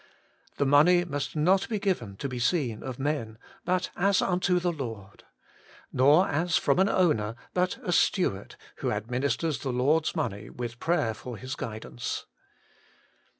[0.57, 4.71] The money must not be given to be seen of men, but as unto the
[4.71, 5.25] Lord.
[5.93, 10.79] Nor as from an owner, but a stew ard who administers the Lord's money, with
[10.79, 12.25] prayer for His guidance.